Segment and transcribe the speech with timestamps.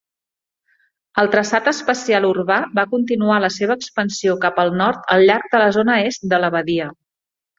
[1.23, 5.61] El traçat espacial urbà va continuar la seva expansió cap al nord al llarg de
[5.65, 6.89] la zona est de la badia.